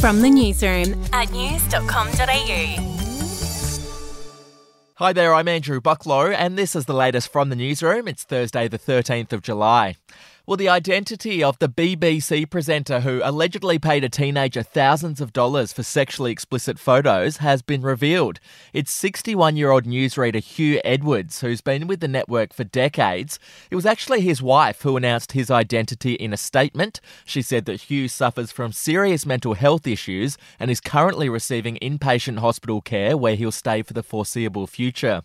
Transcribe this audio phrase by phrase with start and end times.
[0.00, 2.92] From the newsroom at news.com.au.
[4.98, 8.08] Hi there, I'm Andrew Bucklow, and this is the latest from the newsroom.
[8.08, 9.96] It's Thursday, the 13th of July.
[10.48, 15.72] Well, the identity of the BBC presenter who allegedly paid a teenager thousands of dollars
[15.72, 18.38] for sexually explicit photos has been revealed.
[18.72, 23.40] It's 61 year old newsreader Huw Edwards, who's been with the network for decades.
[23.72, 27.00] It was actually his wife who announced his identity in a statement.
[27.24, 32.38] She said that Huw suffers from serious mental health issues and is currently receiving inpatient
[32.38, 35.22] hospital care where he'll stay for the foreseeable future.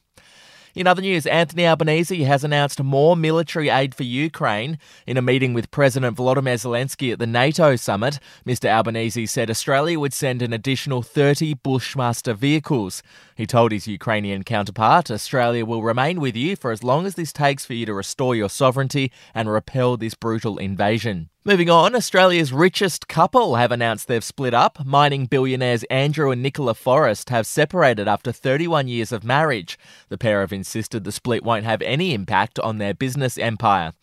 [0.74, 4.78] In other news, Anthony Albanese has announced more military aid for Ukraine.
[5.06, 8.70] In a meeting with President Volodymyr Zelensky at the NATO summit, Mr.
[8.70, 13.04] Albanese said Australia would send an additional 30 Bushmaster vehicles.
[13.36, 17.34] He told his Ukrainian counterpart, Australia will remain with you for as long as this
[17.34, 21.31] takes for you to restore your sovereignty and repel this brutal invasion.
[21.44, 24.86] Moving on, Australia's richest couple have announced they've split up.
[24.86, 29.80] Mining billionaires Andrew and Nicola Forrest have separated after 31 years of marriage.
[30.10, 33.94] The pair have insisted the split won't have any impact on their business empire.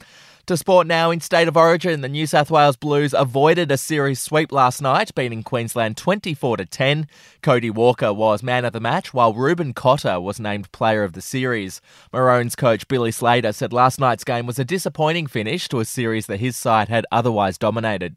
[0.49, 4.19] To sport now in State of Origin, the New South Wales Blues avoided a series
[4.19, 7.07] sweep last night, beating Queensland 24 to 10.
[7.43, 11.21] Cody Walker was man of the match, while Reuben Cotter was named player of the
[11.21, 11.83] series.
[12.15, 16.25] Maroons coach Billy Slater said last night's game was a disappointing finish to a series
[16.29, 18.17] that his side had otherwise dominated.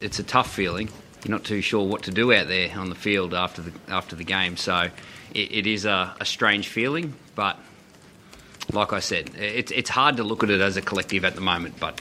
[0.00, 0.88] It's a tough feeling.
[1.24, 4.16] You're not too sure what to do out there on the field after the after
[4.16, 4.90] the game, so
[5.32, 7.56] it, it is a, a strange feeling, but
[8.72, 11.40] like I said, it's it's hard to look at it as a collective at the
[11.40, 12.00] moment, but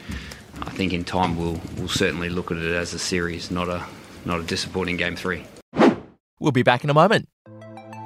[0.62, 3.86] I think in time we'll we'll certainly look at it as a series, not a
[4.26, 5.46] not a disappointing game three.
[6.40, 7.28] We'll be back in a moment.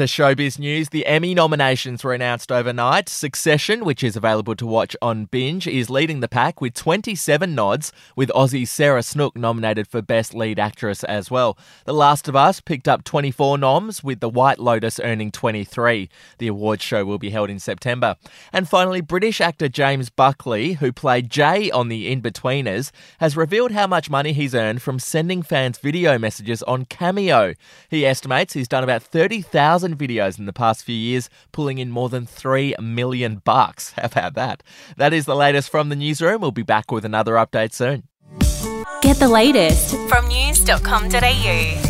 [0.00, 3.06] To showbiz news, the Emmy nominations were announced overnight.
[3.06, 7.92] Succession, which is available to watch on Binge, is leading the pack with 27 nods,
[8.16, 11.58] with Aussie Sarah Snook nominated for Best Lead Actress as well.
[11.84, 16.08] The Last of Us picked up 24 noms, with The White Lotus earning 23.
[16.38, 18.16] The awards show will be held in September.
[18.54, 23.86] And finally, British actor James Buckley, who played Jay on The Inbetweeners, has revealed how
[23.86, 27.52] much money he's earned from sending fans video messages on Cameo.
[27.90, 32.08] He estimates he's done about 30,000 videos in the past few years, pulling in more
[32.08, 33.90] than 3 million bucks.
[33.96, 34.62] How about that?
[34.96, 36.40] That is the latest from the newsroom.
[36.40, 38.04] We'll be back with another update soon.
[39.02, 41.89] Get the latest from news.com.au.